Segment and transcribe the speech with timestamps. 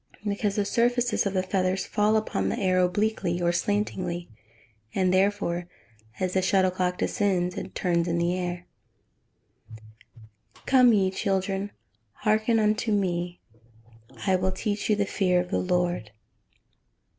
[0.27, 4.27] _Because the surfaces of the feathers fall upon the air obliquely, or slantingly,
[4.95, 5.67] and therefore,
[6.19, 8.65] as the shuttlecock descends, it turns in the air.
[9.75, 9.83] [Verse:
[10.65, 11.69] "Come ye children,
[12.13, 13.41] hearken unto me,
[14.25, 16.09] I will teach you the fear of the Lord."